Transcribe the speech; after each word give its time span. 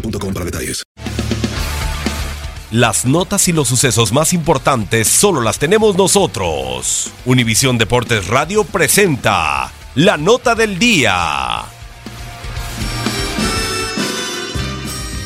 boostmobile.com 0.00 0.34
para 0.34 0.44
detalles. 0.44 0.82
Las 2.70 3.06
notas 3.06 3.48
y 3.48 3.52
los 3.52 3.66
sucesos 3.66 4.12
más 4.12 4.34
importantes 4.34 5.08
solo 5.08 5.40
las 5.40 5.58
tenemos 5.58 5.96
nosotros. 5.96 7.10
Univisión 7.24 7.78
Deportes 7.78 8.26
Radio 8.26 8.62
presenta 8.62 9.72
la 9.94 10.18
nota 10.18 10.54
del 10.54 10.78
día. 10.78 11.62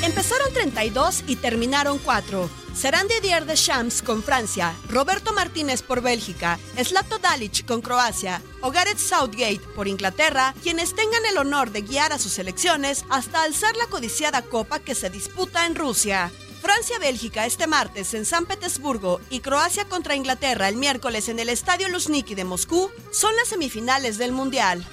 Empezaron 0.05 0.53
32 0.53 1.25
y 1.27 1.35
terminaron 1.37 1.99
4. 1.99 2.62
Serán 2.75 3.07
Didier 3.07 3.45
Deschamps 3.45 4.03
con 4.03 4.23
Francia, 4.23 4.75
Roberto 4.89 5.33
Martínez 5.33 5.83
por 5.83 6.01
Bélgica, 6.01 6.59
Zlato 6.83 7.19
Dalic 7.19 7.67
con 7.67 7.83
Croacia 7.83 8.41
o 8.61 8.71
Gareth 8.71 8.99
Southgate 8.99 9.61
por 9.77 9.89
Inglaterra, 9.89 10.55
quienes 10.63 10.95
tengan 10.95 11.25
el 11.27 11.39
honor 11.39 11.71
de 11.71 11.83
guiar 11.83 12.13
a 12.13 12.19
sus 12.19 12.33
selecciones 12.33 13.05
hasta 13.11 13.43
alzar 13.43 13.77
la 13.77 13.87
codiciada 13.87 14.43
copa 14.43 14.79
que 14.79 14.95
se 14.95 15.11
disputa 15.11 15.67
en 15.67 15.75
Rusia. 15.75 16.33
Francia-Bélgica 16.63 17.45
este 17.45 17.67
martes 17.67 18.15
en 18.15 18.25
San 18.25 18.47
Petersburgo 18.47 19.21
y 19.31 19.41
Croacia 19.41 19.85
contra 19.85 20.15
Inglaterra 20.15 20.69
el 20.69 20.77
miércoles 20.77 21.29
en 21.29 21.41
el 21.41 21.49
Estadio 21.49 21.89
Luzhniki 21.89 22.35
de 22.35 22.45
Moscú 22.45 22.91
son 23.11 23.35
las 23.37 23.49
semifinales 23.49 24.17
del 24.17 24.33
Mundial. 24.33 24.87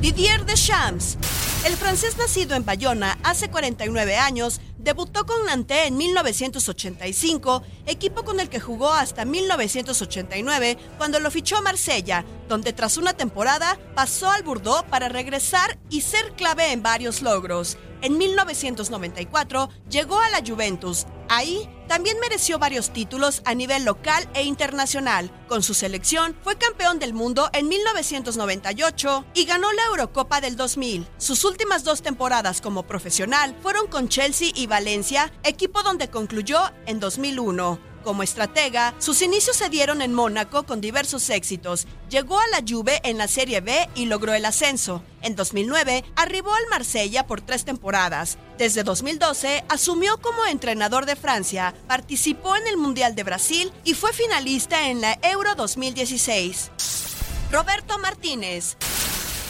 Didier 0.00 0.44
Deschamps. 0.44 1.16
El 1.64 1.78
francés 1.78 2.18
nacido 2.18 2.56
en 2.56 2.66
Bayona 2.66 3.18
hace 3.22 3.48
49 3.48 4.16
años 4.16 4.60
debutó 4.76 5.24
con 5.24 5.46
Nantes 5.46 5.86
en 5.86 5.96
1985, 5.96 7.62
equipo 7.86 8.22
con 8.22 8.38
el 8.38 8.50
que 8.50 8.60
jugó 8.60 8.92
hasta 8.92 9.24
1989 9.24 10.76
cuando 10.98 11.20
lo 11.20 11.30
fichó 11.30 11.62
Marsella, 11.62 12.26
donde 12.50 12.74
tras 12.74 12.98
una 12.98 13.14
temporada 13.14 13.78
pasó 13.94 14.30
al 14.30 14.42
Bordeaux 14.42 14.84
para 14.90 15.08
regresar 15.08 15.78
y 15.88 16.02
ser 16.02 16.32
clave 16.32 16.70
en 16.70 16.82
varios 16.82 17.22
logros. 17.22 17.78
En 18.02 18.18
1994 18.18 19.70
llegó 19.88 20.20
a 20.20 20.28
la 20.28 20.42
Juventus. 20.46 21.06
Ahí 21.28 21.68
también 21.88 22.18
mereció 22.20 22.58
varios 22.58 22.92
títulos 22.92 23.42
a 23.44 23.54
nivel 23.54 23.84
local 23.84 24.28
e 24.34 24.42
internacional. 24.42 25.30
Con 25.48 25.62
su 25.62 25.74
selección 25.74 26.36
fue 26.42 26.56
campeón 26.56 26.98
del 26.98 27.14
mundo 27.14 27.50
en 27.52 27.68
1998 27.68 29.24
y 29.34 29.44
ganó 29.44 29.72
la 29.72 29.84
Eurocopa 29.86 30.40
del 30.40 30.56
2000. 30.56 31.06
Sus 31.18 31.44
últimas 31.44 31.84
dos 31.84 32.02
temporadas 32.02 32.60
como 32.60 32.84
profesional 32.84 33.56
fueron 33.62 33.86
con 33.86 34.08
Chelsea 34.08 34.50
y 34.54 34.66
Valencia, 34.66 35.32
equipo 35.42 35.82
donde 35.82 36.08
concluyó 36.08 36.58
en 36.86 37.00
2001. 37.00 37.93
Como 38.04 38.22
estratega, 38.22 38.94
sus 38.98 39.22
inicios 39.22 39.56
se 39.56 39.70
dieron 39.70 40.02
en 40.02 40.12
Mónaco 40.12 40.64
con 40.64 40.82
diversos 40.82 41.30
éxitos. 41.30 41.86
Llegó 42.10 42.38
a 42.38 42.46
la 42.48 42.62
Juve 42.66 43.00
en 43.02 43.16
la 43.16 43.28
Serie 43.28 43.62
B 43.62 43.88
y 43.94 44.04
logró 44.04 44.34
el 44.34 44.44
ascenso. 44.44 45.02
En 45.22 45.34
2009 45.34 46.04
arribó 46.14 46.52
al 46.52 46.66
Marsella 46.68 47.26
por 47.26 47.40
tres 47.40 47.64
temporadas. 47.64 48.36
Desde 48.58 48.82
2012 48.82 49.64
asumió 49.70 50.20
como 50.20 50.44
entrenador 50.44 51.06
de 51.06 51.16
Francia, 51.16 51.74
participó 51.88 52.56
en 52.56 52.66
el 52.66 52.76
Mundial 52.76 53.14
de 53.14 53.24
Brasil 53.24 53.72
y 53.84 53.94
fue 53.94 54.12
finalista 54.12 54.90
en 54.90 55.00
la 55.00 55.18
Euro 55.22 55.54
2016. 55.54 56.70
Roberto 57.50 57.98
Martínez. 57.98 58.76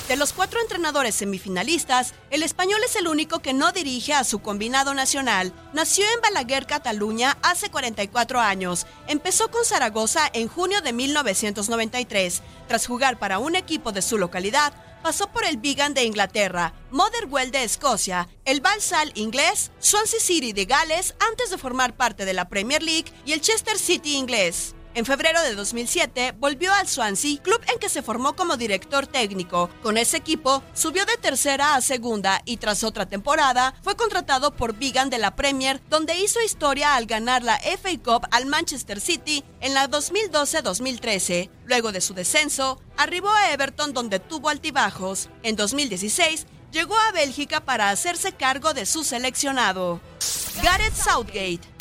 De 0.09 0.17
los 0.17 0.35
cuatro 0.35 0.61
entrenadores 0.61 1.15
semifinalistas, 1.15 2.13
el 2.29 2.43
español 2.43 2.79
es 2.85 2.95
el 2.97 3.09
único 3.09 3.39
que 3.39 3.55
no 3.55 3.73
dirige 3.73 4.13
a 4.13 4.25
su 4.25 4.41
combinado 4.41 4.93
nacional. 4.93 5.55
Nació 5.73 6.05
en 6.13 6.21
Balaguer, 6.21 6.67
Cataluña, 6.67 7.39
hace 7.41 7.71
44 7.71 8.39
años. 8.39 8.87
Empezó 9.07 9.51
con 9.51 9.65
Zaragoza 9.65 10.29
en 10.35 10.49
junio 10.49 10.83
de 10.83 10.93
1993. 10.93 12.43
Tras 12.69 12.87
jugar 12.87 13.19
para 13.19 13.39
un 13.39 13.57
equipo 13.57 13.93
de 13.93 14.03
su 14.03 14.19
localidad, 14.19 14.75
pasó 15.03 15.29
por 15.29 15.47
el 15.47 15.57
Vigan 15.57 15.95
de 15.95 16.05
Inglaterra, 16.05 16.75
Motherwell 16.91 17.51
de 17.51 17.65
Escocia, 17.65 18.29
el 18.45 18.61
Balsall 18.61 19.11
inglés, 19.15 19.71
Swansea 19.79 20.21
City 20.21 20.53
de 20.53 20.67
Gales 20.67 21.15
antes 21.31 21.49
de 21.49 21.57
formar 21.57 21.97
parte 21.97 22.27
de 22.27 22.35
la 22.35 22.51
Premier 22.51 22.83
League 22.83 23.11
y 23.25 23.33
el 23.33 23.41
Chester 23.41 23.79
City 23.79 24.17
inglés. 24.17 24.75
En 24.97 25.05
febrero 25.05 25.43
de 25.43 25.57
2007 25.57 26.37
volvió 26.39 26.73
al 26.73 26.87
Swansea, 26.87 27.43
club 27.43 27.61
en 27.73 27.81
que 27.81 27.89
se 27.89 28.01
formó 28.01 28.37
como 28.37 28.57
director 28.57 29.09
técnico. 29.09 29.69
Con 29.83 29.99
ese 29.99 30.17
equipo 30.17 30.63
subió 30.73 31.05
de 31.05 31.17
tercera 31.17 31.75
a 31.75 31.81
segunda 31.81 32.41
y 32.45 32.59
tras 32.59 32.85
otra 32.85 33.05
temporada 33.05 33.75
fue 33.83 33.97
contratado 33.97 34.55
por 34.55 34.75
Vigan 34.77 35.11
de 35.11 35.19
la 35.19 35.35
Premier, 35.35 35.83
donde 35.91 36.17
hizo 36.17 36.41
historia 36.41 36.95
al 36.95 37.07
ganar 37.07 37.43
la 37.43 37.59
FA 37.59 37.91
Cup 38.05 38.29
al 38.31 38.47
Manchester 38.47 39.01
City 39.01 39.43
en 39.61 39.75
la 39.75 39.91
2012-2013. 39.91 41.51
Luego 41.65 41.91
de 41.91 42.01
su 42.01 42.15
descenso, 42.15 42.81
arribó 42.97 43.31
a 43.31 43.51
Everton 43.51 43.95
donde 43.95 44.21
tuvo 44.21 44.49
altibajos. 44.49 45.29
En 45.43 45.57
2016 45.57 46.47
llegó 46.71 46.97
a 46.97 47.11
Bélgica 47.11 47.65
para 47.65 47.91
hacerse 47.91 48.31
cargo 48.31 48.75
de 48.75 48.87
su 48.87 49.03
seleccionado. 49.03 50.01
Gareth 50.63 50.95
Southgate 50.95 51.74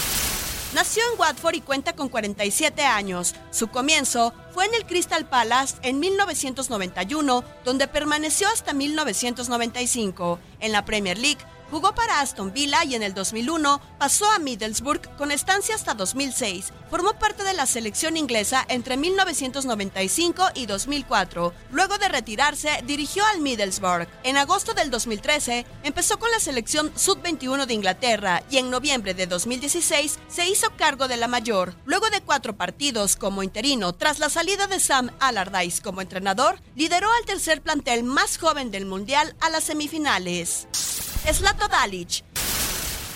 Nació 0.73 1.03
en 1.13 1.19
Watford 1.19 1.53
y 1.53 1.61
cuenta 1.61 1.93
con 1.93 2.09
47 2.09 2.81
años. 2.81 3.35
Su 3.51 3.67
comienzo 3.67 4.33
fue 4.53 4.65
en 4.65 4.73
el 4.75 4.85
Crystal 4.85 5.25
Palace 5.25 5.75
en 5.81 5.99
1991, 5.99 7.43
donde 7.65 7.87
permaneció 7.87 8.47
hasta 8.49 8.73
1995. 8.73 10.39
En 10.59 10.71
la 10.71 10.85
Premier 10.85 11.17
League 11.17 11.43
Jugó 11.73 11.95
para 11.95 12.19
Aston 12.19 12.53
Villa 12.53 12.83
y 12.83 12.93
en 12.93 13.01
el 13.01 13.15
2001 13.15 13.81
pasó 13.97 14.29
a 14.29 14.37
Middlesbrough 14.37 15.15
con 15.17 15.31
estancia 15.31 15.73
hasta 15.73 15.95
2006. 15.95 16.71
Formó 16.91 17.13
parte 17.13 17.43
de 17.43 17.55
la 17.55 17.65
selección 17.65 18.15
inglesa 18.15 18.63
entre 18.69 18.95
1995 18.95 20.49
y 20.53 20.67
2004. 20.67 21.51
Luego 21.71 21.97
de 21.97 22.09
retirarse, 22.09 22.69
dirigió 22.85 23.25
al 23.25 23.41
Middlesbrough. 23.41 24.07
En 24.21 24.37
agosto 24.37 24.75
del 24.75 24.91
2013 24.91 25.65
empezó 25.81 26.19
con 26.19 26.29
la 26.29 26.39
selección 26.39 26.91
Sub-21 26.95 27.65
de 27.65 27.73
Inglaterra 27.73 28.43
y 28.51 28.57
en 28.57 28.69
noviembre 28.69 29.15
de 29.15 29.25
2016 29.25 30.19
se 30.27 30.47
hizo 30.47 30.67
cargo 30.77 31.07
de 31.07 31.17
la 31.17 31.27
mayor. 31.27 31.73
Luego 31.85 32.11
de 32.11 32.21
cuatro 32.21 32.55
partidos 32.55 33.15
como 33.15 33.41
interino 33.41 33.93
tras 33.93 34.19
la 34.19 34.29
salida 34.43 34.67
de 34.67 34.81
Sam 34.81 35.09
Allardyce 35.21 35.81
como 35.81 36.01
entrenador, 36.01 36.59
lideró 36.75 37.09
al 37.13 37.23
tercer 37.23 37.61
plantel 37.61 38.03
más 38.03 38.37
joven 38.37 38.71
del 38.71 38.85
Mundial 38.85 39.33
a 39.39 39.49
las 39.49 39.63
semifinales. 39.63 40.67
Slato 41.31 41.69
Dalic. 41.69 42.25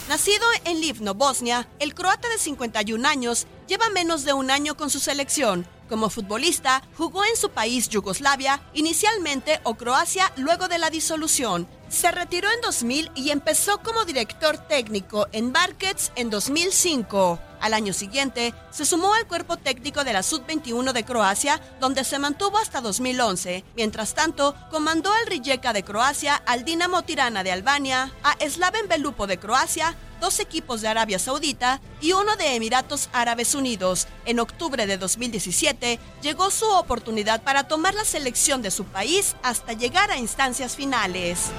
Nacido 0.08 0.46
en 0.64 0.80
Livno, 0.80 1.16
Bosnia, 1.16 1.68
el 1.80 1.94
croata 1.94 2.30
de 2.30 2.38
51 2.38 3.06
años 3.06 3.46
lleva 3.68 3.90
menos 3.90 4.24
de 4.24 4.32
un 4.32 4.50
año 4.50 4.78
con 4.78 4.90
su 4.90 5.02
selección. 5.02 5.68
Como 5.90 6.10
futbolista, 6.10 6.82
jugó 6.96 7.26
en 7.26 7.36
su 7.36 7.50
país 7.50 7.90
Yugoslavia, 7.90 8.62
inicialmente 8.74 9.60
o 9.64 9.76
Croacia 9.76 10.32
luego 10.38 10.70
de 10.70 10.78
la 10.78 10.90
disolución. 10.90 11.68
Se 11.90 12.10
retiró 12.10 12.50
en 12.50 12.62
2000 12.62 13.12
y 13.16 13.32
empezó 13.32 13.80
como 13.80 14.06
director 14.06 14.58
técnico 14.58 15.28
en 15.34 15.52
Barkets 15.52 16.14
en 16.16 16.30
2005. 16.30 17.40
Al 17.62 17.74
año 17.74 17.94
siguiente, 17.94 18.54
se 18.72 18.86
sumó 18.86 19.14
al 19.14 19.28
cuerpo 19.28 19.58
técnico 19.58 20.04
de 20.04 20.14
la 20.14 20.24
Sub-21 20.24 20.94
de 20.94 21.04
Croacia, 21.04 21.60
donde 21.80 22.04
se 22.04 22.20
mantuvo 22.20 22.58
hasta 22.58 22.82
2011. 22.82 23.64
Mientras 23.76 24.14
tanto, 24.14 24.56
comandó 24.72 25.12
al 25.12 25.28
Rijeka 25.28 25.74
de 25.74 25.84
Croacia, 25.84 26.36
al 26.36 26.66
Dinamo 26.66 27.04
Tirana 27.04 27.44
de 27.44 27.52
Albania, 27.52 28.12
a 28.24 28.36
Slaven 28.48 28.88
Belupo 28.88 29.28
de 29.28 29.38
Croacia, 29.38 29.96
dos 30.20 30.40
equipos 30.40 30.82
de 30.82 30.88
Arabia 30.88 31.20
Saudita 31.20 31.80
y 32.02 32.14
uno 32.14 32.36
de 32.36 32.56
Emiratos 32.56 33.10
Árabes 33.14 33.56
Unidos. 33.56 34.08
En 34.26 34.40
octubre 34.40 34.88
de 34.88 34.98
2017 34.98 36.00
llegó 36.22 36.52
su 36.52 36.66
oportunidad 36.66 37.44
para 37.44 37.68
tomar 37.68 37.94
la 37.94 38.06
selección 38.06 38.62
de 38.62 38.72
su 38.72 38.86
país 38.86 39.36
hasta 39.44 39.74
llegar 39.74 40.12
a 40.12 40.18
instancias 40.18 40.76
finales. 40.76 41.52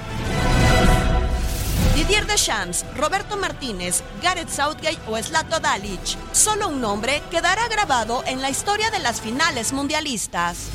Didier 1.99 2.27
Deschamps, 2.27 2.87
Roberto 2.97 3.37
Martínez, 3.37 4.05
Gareth 4.23 4.51
Southgate 4.51 5.01
o 5.09 5.21
Slato 5.21 5.59
Dalic. 5.59 6.17
Solo 6.31 6.69
un 6.69 6.81
nombre 6.81 7.21
quedará 7.29 7.67
grabado 7.67 8.23
en 8.25 8.41
la 8.41 8.51
historia 8.51 8.89
de 8.93 9.01
las 9.01 9.21
finales 9.21 9.73
mundialistas. 9.73 10.71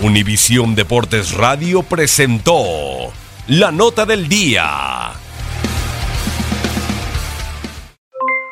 Univisión 0.00 0.74
Deportes 0.74 1.34
Radio 1.34 1.82
presentó 1.82 3.12
la 3.48 3.70
nota 3.70 4.06
del 4.06 4.26
día. 4.26 5.10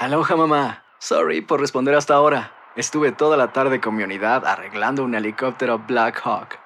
Aloha 0.00 0.36
mamá. 0.36 0.84
Sorry 0.98 1.40
por 1.40 1.62
responder 1.62 1.94
hasta 1.94 2.12
ahora. 2.12 2.52
Estuve 2.76 3.12
toda 3.12 3.38
la 3.38 3.54
tarde 3.54 3.80
con 3.80 3.96
mi 3.96 4.02
unidad 4.02 4.44
arreglando 4.44 5.02
un 5.02 5.14
helicóptero 5.14 5.78
Black 5.78 6.20
Hawk. 6.22 6.65